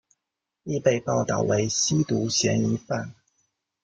[0.63, 3.13] 亦被报导为吸毒嫌疑犯。